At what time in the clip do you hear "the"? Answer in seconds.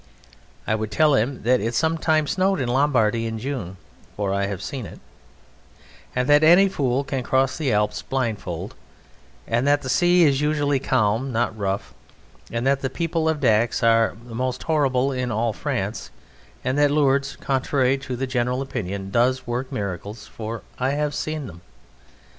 7.55-7.71, 9.83-9.89, 12.81-12.89, 14.25-14.33, 18.15-18.25